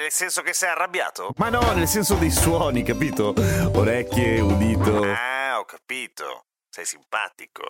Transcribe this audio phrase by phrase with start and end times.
[0.00, 1.34] Nel senso che sei arrabbiato?
[1.36, 3.34] Ma no, nel senso dei suoni, capito?
[3.74, 5.02] Orecchie, udito.
[5.02, 6.46] Ah, ho capito.
[6.70, 7.64] Sei simpatico.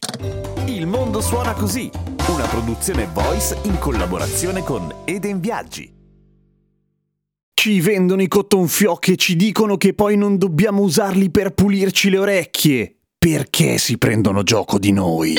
[0.66, 1.91] Il mondo suona così,
[2.28, 5.92] una produzione voice in collaborazione con Eden Viaggi.
[7.52, 12.10] Ci vendono i cotton fioc e ci dicono che poi non dobbiamo usarli per pulirci
[12.10, 12.98] le orecchie.
[13.19, 15.34] Perché si prendono gioco di noi?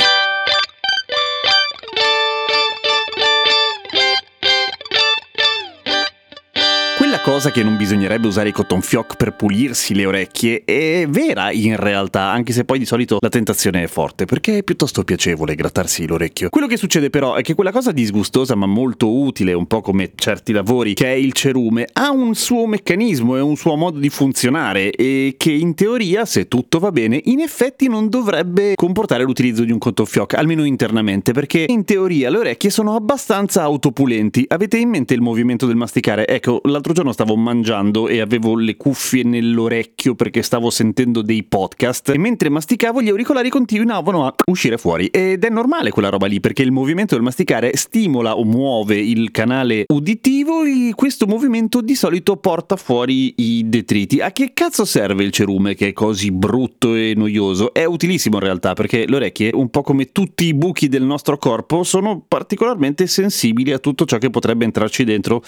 [7.24, 11.76] Cosa che non bisognerebbe usare i cotton fioc per pulirsi le orecchie è vera in
[11.76, 16.08] realtà, anche se poi di solito la tentazione è forte, perché è piuttosto piacevole grattarsi
[16.08, 16.50] l'orecchio.
[16.50, 20.14] Quello che succede però è che quella cosa disgustosa ma molto utile, un po' come
[20.16, 24.10] certi lavori, che è il cerume, ha un suo meccanismo e un suo modo di
[24.10, 29.64] funzionare e che in teoria, se tutto va bene, in effetti non dovrebbe comportare l'utilizzo
[29.64, 34.44] di un cotton fioc, almeno internamente, perché in teoria le orecchie sono abbastanza autopulenti.
[34.48, 36.28] Avete in mente il movimento del masticare?
[36.28, 41.44] Ecco, l'altro giorno giorno stavo mangiando e avevo le cuffie nell'orecchio perché stavo sentendo dei
[41.44, 46.28] podcast e mentre masticavo gli auricolari continuavano a uscire fuori ed è normale quella roba
[46.28, 51.82] lì perché il movimento del masticare stimola o muove il canale uditivo e questo movimento
[51.82, 54.20] di solito porta fuori i detriti.
[54.22, 57.74] A che cazzo serve il cerume che è così brutto e noioso?
[57.74, 61.38] È utilissimo in realtà perché le orecchie, un po' come tutti i buchi del nostro
[61.38, 65.44] corpo, sono particolarmente sensibili a tutto ciò che potrebbe entrarci dentro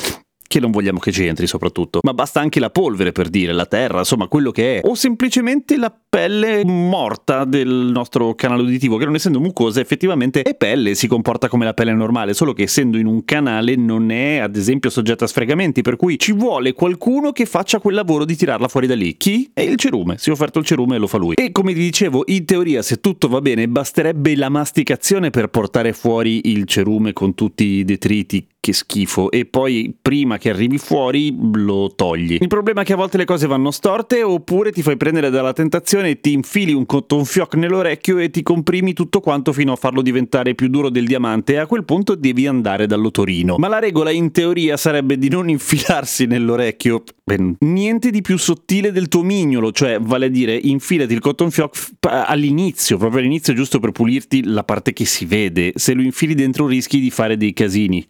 [0.53, 3.65] che non vogliamo che ci entri soprattutto, ma basta anche la polvere per dire, la
[3.65, 9.05] terra, insomma quello che è, o semplicemente la pelle morta del nostro canale uditivo, che
[9.05, 12.99] non essendo mucosa effettivamente è pelle, si comporta come la pelle normale, solo che essendo
[12.99, 17.31] in un canale non è ad esempio soggetta a sfregamenti, per cui ci vuole qualcuno
[17.31, 19.17] che faccia quel lavoro di tirarla fuori da lì.
[19.17, 19.49] Chi?
[19.55, 21.33] È il cerume, si è offerto il cerume e lo fa lui.
[21.33, 25.93] E come vi dicevo, in teoria se tutto va bene basterebbe la masticazione per portare
[25.93, 31.35] fuori il cerume con tutti i detriti che schifo e poi prima che arrivi fuori
[31.55, 32.37] lo togli.
[32.39, 35.51] Il problema è che a volte le cose vanno storte oppure ti fai prendere dalla
[35.51, 39.75] tentazione e ti infili un cotton fioc nell'orecchio e ti comprimi tutto quanto fino a
[39.75, 43.57] farlo diventare più duro del diamante e a quel punto devi andare dall'otorino.
[43.57, 48.93] Ma la regola in teoria sarebbe di non infilarsi nell'orecchio Beh, niente di più sottile
[48.93, 53.79] del tuo mignolo, cioè vale a dire infilati il cotton fioc all'inizio, proprio all'inizio giusto
[53.79, 55.73] per pulirti la parte che si vede.
[55.75, 58.05] Se lo infili dentro rischi di fare dei casini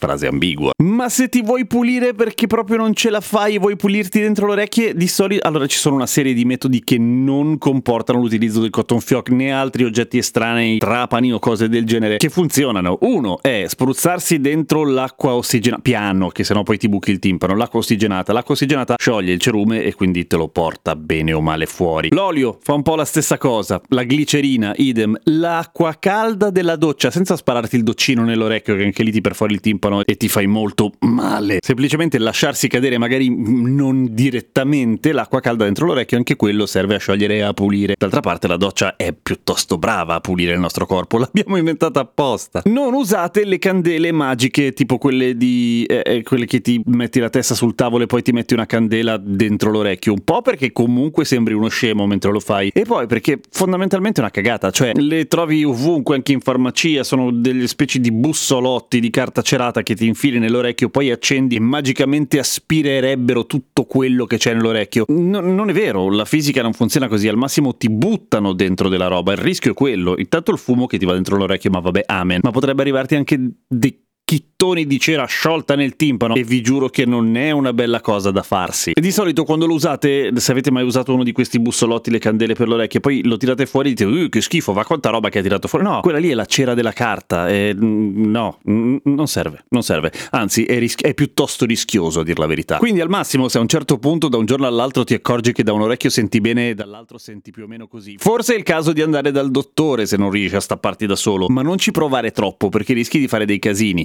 [0.00, 0.72] frase ambigua.
[0.82, 4.46] Ma se ti vuoi pulire perché proprio non ce la fai e vuoi pulirti dentro
[4.46, 8.60] le orecchie, di solito allora ci sono una serie di metodi che non comportano l'utilizzo
[8.60, 12.98] del cotton fioc né altri oggetti estranei, trapani o cose del genere che funzionano.
[13.02, 17.80] Uno è spruzzarsi dentro l'acqua ossigenata, piano, che sennò poi ti buchi il timpano, l'acqua
[17.80, 18.32] ossigenata.
[18.32, 22.08] L'acqua ossigenata scioglie il cerume e quindi te lo porta bene o male fuori.
[22.10, 27.36] L'olio fa un po' la stessa cosa, la glicerina, idem, l'acqua calda della doccia, senza
[27.36, 30.92] spararti il doccino nell'orecchio che anche lì ti perfori il timpano e ti fai molto
[31.00, 31.58] male.
[31.60, 37.36] Semplicemente lasciarsi cadere magari non direttamente l'acqua calda dentro l'orecchio, anche quello serve a sciogliere
[37.36, 37.94] e a pulire.
[37.98, 42.62] D'altra parte la doccia è piuttosto brava a pulire il nostro corpo, l'abbiamo inventata apposta.
[42.64, 47.30] Non usate le candele magiche tipo quelle di eh, eh, quelle che ti metti la
[47.30, 51.24] testa sul tavolo e poi ti metti una candela dentro l'orecchio, un po' perché comunque
[51.24, 55.26] sembri uno scemo mentre lo fai e poi perché fondamentalmente è una cagata, cioè le
[55.26, 60.06] trovi ovunque anche in farmacia, sono delle specie di bussolotti di carta cerata che ti
[60.06, 65.04] infili nell'orecchio, poi accendi e magicamente aspirerebbero tutto quello che c'è nell'orecchio.
[65.08, 69.06] No, non è vero, la fisica non funziona così, al massimo ti buttano dentro della
[69.06, 70.16] roba, il rischio è quello.
[70.18, 72.40] Intanto il fumo che ti va dentro l'orecchio, ma vabbè, amen.
[72.42, 77.04] Ma potrebbe arrivarti anche dei chittoni di cera sciolta nel timpano e vi giuro che
[77.04, 78.92] non è una bella cosa da farsi.
[78.94, 82.20] E di solito quando lo usate, se avete mai usato uno di questi bussolotti, le
[82.20, 85.10] candele per le orecchie, poi lo tirate fuori e dite uh, che schifo, va quanta
[85.10, 85.84] roba che ha tirato fuori.
[85.84, 90.12] No, quella lì è la cera della carta e no, non serve, non serve.
[90.30, 92.76] Anzi, è, ris- è piuttosto rischioso a dir la verità.
[92.76, 95.64] Quindi al massimo se a un certo punto da un giorno all'altro ti accorgi che
[95.64, 98.62] da un orecchio senti bene e dall'altro senti più o meno così, forse è il
[98.62, 101.90] caso di andare dal dottore se non riesci a stapparti da solo, ma non ci
[101.90, 104.04] provare troppo perché rischi di fare dei casini.